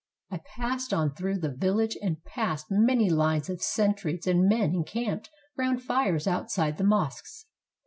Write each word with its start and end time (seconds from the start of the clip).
I 0.31 0.39
passed 0.39 0.95
on 0.95 1.13
through 1.13 1.37
the 1.41 1.53
village, 1.53 1.95
and 2.01 2.23
past 2.23 2.71
many 2.71 3.07
lines 3.07 3.51
of 3.51 3.61
sentries 3.61 4.25
and 4.25 4.49
men 4.49 4.73
encamped 4.73 5.29
round 5.55 5.83
fires 5.83 6.25
outside 6.25 6.77
the 6.79 6.83
mosques. 6.83 7.45